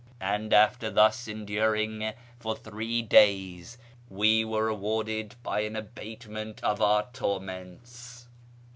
And 0.19 0.51
after 0.51 0.89
thus 0.89 1.27
enduring 1.27 2.13
for 2.39 2.55
three 2.55 3.03
days 3.03 3.77
we 4.09 4.43
were 4.43 4.65
rewarded 4.65 5.35
by 5.43 5.59
an 5.59 5.75
abatement 5.75 6.59
of 6.63 6.81
our 6.81 7.05
torments." 7.13 8.27